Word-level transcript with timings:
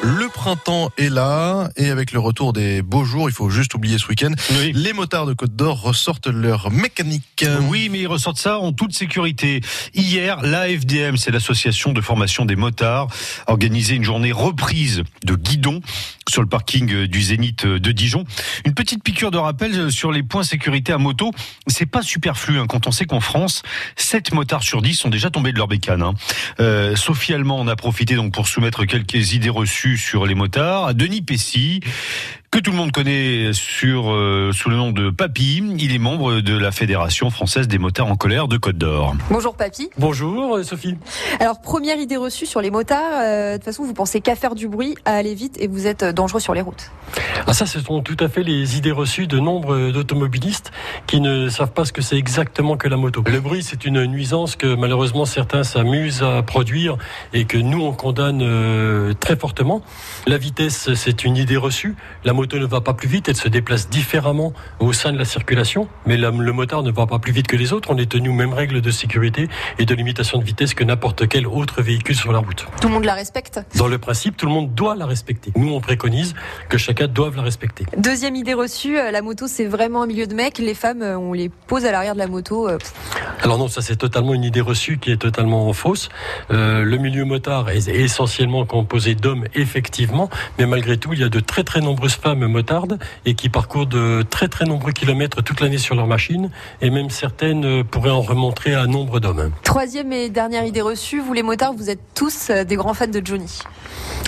Le 0.00 0.28
printemps 0.28 0.90
est 0.96 1.08
là 1.08 1.70
et 1.76 1.90
avec 1.90 2.12
le 2.12 2.20
retour 2.20 2.52
des 2.52 2.82
beaux 2.82 3.04
jours, 3.04 3.28
il 3.28 3.32
faut 3.32 3.50
juste 3.50 3.74
oublier 3.74 3.98
ce 3.98 4.06
week-end, 4.06 4.30
Oui. 4.52 4.72
les 4.74 4.92
motards 4.92 5.26
de 5.26 5.32
Côte 5.34 5.56
d'Or 5.56 5.82
ressortent 5.82 6.28
leur 6.28 6.70
mécanique. 6.70 7.44
Oui, 7.62 7.88
mais 7.90 8.00
ils 8.00 8.06
ressortent 8.06 8.38
ça 8.38 8.58
en 8.60 8.72
toute 8.72 8.94
sécurité. 8.94 9.60
Hier, 9.94 10.40
l'AFDM, 10.42 11.16
c'est 11.16 11.32
l'association 11.32 11.92
de 11.92 12.00
formation 12.00 12.44
des 12.44 12.54
motards, 12.54 13.08
a 13.46 13.50
organisé 13.50 13.96
une 13.96 14.04
journée 14.04 14.30
reprise 14.30 15.02
de 15.24 15.34
guidon 15.34 15.80
sur 16.28 16.42
le 16.42 16.48
parking 16.48 17.06
du 17.06 17.22
Zénith 17.22 17.66
de 17.66 17.90
Dijon. 17.92 18.24
Une 18.66 18.74
petite 18.74 19.02
piqûre 19.02 19.30
de 19.32 19.38
rappel 19.38 19.90
sur 19.90 20.12
les 20.12 20.22
points 20.22 20.42
sécurité 20.44 20.92
à 20.92 20.98
moto. 20.98 21.32
C'est 21.66 21.86
pas 21.86 22.02
superflu 22.02 22.58
hein, 22.60 22.66
quand 22.68 22.86
on 22.86 22.92
sait 22.92 23.06
qu'en 23.06 23.20
France, 23.20 23.62
7 23.96 24.32
motards 24.32 24.62
sur 24.62 24.80
10 24.82 24.94
sont 24.94 25.08
déjà 25.08 25.30
tombés 25.30 25.52
de 25.52 25.58
leur 25.58 25.68
bécane. 25.68 26.02
hein. 26.02 26.14
Euh, 26.60 26.94
Sophie 26.96 27.34
Allemand 27.34 27.58
en 27.58 27.66
a 27.66 27.76
profité 27.76 28.14
donc 28.14 28.32
pour 28.32 28.46
soumettre 28.46 28.84
quelques 28.84 29.32
idées 29.32 29.48
reçues 29.48 29.87
sur 29.96 30.26
les 30.26 30.34
motards 30.34 30.86
à 30.86 30.92
Denis 30.92 31.22
Pessy 31.22 31.80
que 32.50 32.58
tout 32.58 32.70
le 32.70 32.76
monde 32.76 32.92
connaît 32.92 33.52
sur, 33.52 34.12
euh, 34.12 34.52
sous 34.52 34.70
le 34.70 34.76
nom 34.76 34.90
de 34.90 35.10
Papy. 35.10 35.62
Il 35.78 35.94
est 35.94 35.98
membre 35.98 36.40
de 36.40 36.56
la 36.56 36.72
Fédération 36.72 37.30
française 37.30 37.68
des 37.68 37.78
motards 37.78 38.06
en 38.06 38.16
colère 38.16 38.48
de 38.48 38.56
Côte 38.56 38.78
d'Or. 38.78 39.14
Bonjour 39.30 39.54
papy. 39.54 39.90
Bonjour 39.98 40.56
euh, 40.56 40.62
Sophie. 40.62 40.96
Alors 41.40 41.60
première 41.60 41.98
idée 41.98 42.16
reçue 42.16 42.46
sur 42.46 42.60
les 42.60 42.70
motards, 42.70 43.20
euh, 43.20 43.52
de 43.52 43.56
toute 43.56 43.64
façon 43.64 43.84
vous 43.84 43.94
pensez 43.94 44.20
qu'à 44.20 44.34
faire 44.34 44.54
du 44.54 44.66
bruit, 44.66 44.94
à 45.04 45.14
aller 45.14 45.34
vite 45.34 45.56
et 45.60 45.66
vous 45.66 45.86
êtes 45.86 46.04
dangereux 46.04 46.40
sur 46.40 46.54
les 46.54 46.62
routes. 46.62 46.90
Ah 47.46 47.54
ça 47.54 47.66
ce 47.66 47.80
sont 47.80 48.02
tout 48.02 48.16
à 48.20 48.28
fait 48.28 48.42
les 48.42 48.76
idées 48.76 48.90
reçues 48.92 49.26
de 49.26 49.38
nombre 49.38 49.90
d'automobilistes 49.90 50.70
qui 51.06 51.20
ne 51.20 51.48
savent 51.48 51.72
pas 51.72 51.84
ce 51.84 51.92
que 51.92 52.02
c'est 52.02 52.16
exactement 52.16 52.76
que 52.76 52.88
la 52.88 52.96
moto. 52.96 53.22
Le 53.26 53.40
bruit 53.40 53.62
c'est 53.62 53.84
une 53.84 54.04
nuisance 54.06 54.56
que 54.56 54.74
malheureusement 54.74 55.24
certains 55.24 55.64
s'amusent 55.64 56.22
à 56.22 56.42
produire 56.42 56.96
et 57.32 57.44
que 57.44 57.56
nous 57.58 57.80
on 57.82 57.92
condamne 57.92 58.40
euh, 58.42 59.14
très 59.14 59.36
fortement. 59.36 59.82
La 60.26 60.36
vitesse 60.38 60.92
c'est 60.94 61.24
une 61.24 61.36
idée 61.36 61.56
reçue. 61.56 61.94
La 62.24 62.32
moto 62.32 62.58
ne 62.58 62.66
va 62.66 62.80
pas 62.80 62.94
plus 62.94 63.08
vite, 63.08 63.28
elle 63.28 63.36
se 63.36 63.48
déplace 63.48 63.88
différemment 63.88 64.52
au 64.80 64.92
sein 64.92 65.12
de 65.12 65.18
la 65.18 65.24
circulation, 65.24 65.88
mais 66.06 66.16
la- 66.16 66.30
le 66.30 66.52
motard 66.52 66.82
ne 66.82 66.90
va 66.90 67.06
pas 67.06 67.18
plus 67.18 67.32
vite 67.32 67.46
que 67.46 67.56
les 67.56 67.72
autres. 67.72 67.90
On 67.90 67.96
est 67.98 68.10
tenu 68.10 68.28
aux 68.28 68.32
mêmes 68.34 68.52
règles 68.52 68.80
de 68.80 68.90
sécurité 68.90 69.48
et 69.78 69.86
de 69.86 69.94
limitation 69.94 70.38
de 70.38 70.44
vitesse 70.44 70.74
que 70.74 70.84
n'importe 70.84 71.28
quel 71.28 71.46
autre 71.46 71.82
véhicule 71.82 72.16
sur 72.16 72.32
la 72.32 72.38
route. 72.40 72.66
Tout 72.80 72.88
le 72.88 72.94
monde 72.94 73.04
la 73.04 73.14
respecte? 73.14 73.60
Dans 73.76 73.88
le 73.88 73.98
principe, 73.98 74.36
tout 74.36 74.46
le 74.46 74.52
monde 74.52 74.74
doit 74.74 74.94
la 74.94 75.06
respecter. 75.06 75.52
Nous, 75.56 75.72
on 75.72 75.80
préconise 75.80 76.34
que 76.68 76.76
chacun 76.78 77.06
Deuxième 77.96 78.34
idée 78.36 78.54
reçue, 78.54 78.98
euh, 78.98 79.10
la 79.10 79.22
moto 79.22 79.46
c'est 79.46 79.66
vraiment 79.66 80.02
un 80.02 80.06
milieu 80.06 80.26
de 80.26 80.34
mecs, 80.34 80.58
les 80.58 80.74
femmes 80.74 81.02
euh, 81.02 81.18
on 81.18 81.32
les 81.32 81.48
pose 81.48 81.84
à 81.84 81.92
l'arrière 81.92 82.14
de 82.14 82.18
la 82.18 82.26
moto. 82.26 82.68
Alors 83.42 83.58
non, 83.58 83.68
ça 83.68 83.82
c'est 83.82 83.96
totalement 83.96 84.34
une 84.34 84.44
idée 84.44 84.60
reçue 84.60 84.98
qui 84.98 85.12
est 85.12 85.16
totalement 85.16 85.72
fausse. 85.72 86.08
Euh, 86.50 86.82
le 86.82 86.96
milieu 86.96 87.24
motard 87.24 87.70
est 87.70 87.88
essentiellement 87.88 88.66
composé 88.66 89.14
d'hommes, 89.14 89.44
effectivement, 89.54 90.28
mais 90.58 90.66
malgré 90.66 90.98
tout, 90.98 91.12
il 91.12 91.20
y 91.20 91.24
a 91.24 91.28
de 91.28 91.40
très 91.40 91.62
très 91.64 91.80
nombreuses 91.80 92.14
femmes 92.14 92.46
motardes 92.46 92.98
et 93.24 93.34
qui 93.34 93.48
parcourent 93.48 93.86
de 93.86 94.24
très 94.28 94.48
très 94.48 94.64
nombreux 94.64 94.92
kilomètres 94.92 95.42
toute 95.42 95.60
l'année 95.60 95.78
sur 95.78 95.94
leur 95.94 96.06
machine, 96.06 96.50
et 96.80 96.90
même 96.90 97.10
certaines 97.10 97.64
euh, 97.64 97.84
pourraient 97.84 98.10
en 98.10 98.22
remontrer 98.22 98.74
à 98.74 98.86
nombre 98.86 99.20
d'hommes. 99.20 99.52
Troisième 99.62 100.12
et 100.12 100.30
dernière 100.30 100.64
idée 100.64 100.80
reçue, 100.80 101.20
vous 101.20 101.32
les 101.32 101.42
motards 101.42 101.74
vous 101.74 101.90
êtes 101.90 102.00
tous 102.14 102.50
euh, 102.50 102.64
des 102.64 102.76
grands 102.76 102.94
fans 102.94 103.06
de 103.06 103.22
Johnny. 103.24 103.60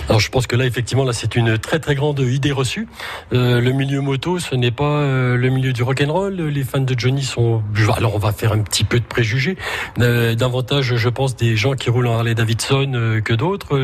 Alors 0.07 0.19
je 0.19 0.29
pense 0.29 0.47
que 0.47 0.55
là, 0.55 0.65
effectivement, 0.65 1.03
là, 1.03 1.13
c'est 1.13 1.35
une 1.35 1.57
très 1.57 1.79
très 1.79 1.95
grande 1.95 2.19
idée 2.19 2.51
reçue. 2.51 2.87
Euh, 3.33 3.61
le 3.61 3.71
milieu 3.71 4.01
moto, 4.01 4.39
ce 4.39 4.55
n'est 4.55 4.71
pas 4.71 4.83
euh, 4.83 5.37
le 5.37 5.49
milieu 5.49 5.73
du 5.73 5.83
rock'n'roll. 5.83 6.35
Les 6.35 6.63
fans 6.63 6.79
de 6.79 6.95
Johnny 6.97 7.23
sont. 7.23 7.61
Alors 7.95 8.15
on 8.15 8.19
va 8.19 8.31
faire 8.31 8.53
un 8.53 8.59
petit 8.59 8.83
peu 8.83 9.00
préjugés. 9.01 9.57
Euh, 9.99 10.35
Davantage, 10.35 10.95
je 10.95 11.09
pense, 11.09 11.35
des 11.35 11.55
gens 11.55 11.73
qui 11.73 11.89
roulent 11.89 12.07
en 12.07 12.17
Harley 12.17 12.35
Davidson 12.35 12.91
euh, 12.93 13.21
que 13.21 13.33
d'autres. 13.33 13.77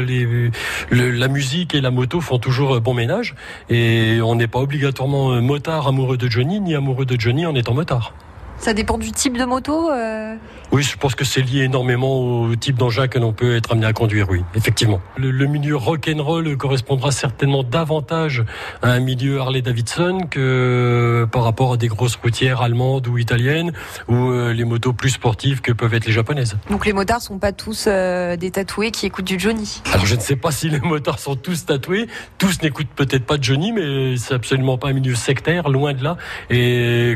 La 0.91 1.27
musique 1.27 1.75
et 1.75 1.81
la 1.81 1.91
moto 1.91 2.21
font 2.21 2.39
toujours 2.39 2.75
euh, 2.75 2.79
bon 2.79 2.93
ménage. 2.93 3.35
Et 3.69 4.19
on 4.21 4.35
n'est 4.35 4.47
pas 4.47 4.59
obligatoirement 4.59 5.41
motard 5.41 5.87
amoureux 5.87 6.17
de 6.17 6.29
Johnny, 6.29 6.59
ni 6.59 6.75
amoureux 6.75 7.05
de 7.05 7.19
Johnny 7.19 7.45
en 7.45 7.55
étant 7.55 7.73
motard. 7.73 8.13
Ça 8.59 8.73
dépend 8.73 8.97
du 8.97 9.11
type 9.11 9.37
de 9.37 9.45
moto. 9.45 9.89
euh, 9.91 10.35
Oui, 10.71 10.83
je 10.83 10.97
pense 10.97 11.15
que 11.15 11.23
c'est 11.23 11.41
lié 11.41 11.61
énormément 11.63 12.41
au 12.41 12.55
type 12.55 12.75
d'engin 12.77 13.07
que 13.07 13.17
l'on 13.19 13.31
peut 13.31 13.55
être 13.55 13.71
amené 13.71 13.85
à 13.85 13.93
conduire, 13.93 14.27
oui, 14.29 14.41
effectivement. 14.55 14.99
Le, 15.15 15.31
le 15.31 15.45
milieu 15.45 15.75
rock'n'roll 15.77 16.57
correspondra 16.57 17.11
certainement 17.11 17.63
davantage 17.63 18.43
à 18.81 18.89
un 18.91 18.99
milieu 18.99 19.39
Harley-Davidson 19.39 20.27
que 20.29 21.25
par 21.31 21.43
rapport 21.43 21.73
à 21.73 21.77
des 21.77 21.87
grosses 21.87 22.15
routières 22.17 22.61
allemandes 22.61 23.07
ou 23.07 23.17
italiennes 23.17 23.71
ou 24.09 24.15
euh, 24.31 24.53
les 24.53 24.65
motos 24.65 24.91
plus 24.91 25.11
sportives 25.11 25.61
que 25.61 25.71
peuvent 25.71 25.93
être 25.93 26.05
les 26.05 26.11
japonaises. 26.11 26.57
Donc 26.69 26.85
les 26.85 26.93
motards 26.93 27.21
sont 27.21 27.37
pas 27.39 27.51
tous 27.53 27.85
euh, 27.87 28.35
des 28.35 28.51
tatoués 28.51 28.91
qui 28.91 29.05
écoutent 29.05 29.25
du 29.27 29.39
Johnny. 29.39 29.81
Alors 29.93 30.05
je 30.05 30.15
ne 30.15 30.19
sais 30.19 30.35
pas 30.35 30.51
si 30.51 30.69
les 30.69 30.79
motards 30.81 31.19
sont 31.19 31.35
tous 31.35 31.65
tatoués, 31.65 32.07
tous 32.37 32.61
n'écoutent 32.63 32.87
peut-être 32.95 33.25
pas 33.25 33.37
Johnny, 33.39 33.71
mais 33.71 34.17
c'est 34.17 34.33
absolument 34.33 34.77
pas 34.77 34.89
un 34.89 34.93
milieu 34.93 35.15
sectaire, 35.15 35.69
loin 35.69 35.93
de 35.93 36.03
là, 36.03 36.17
et 36.49 37.15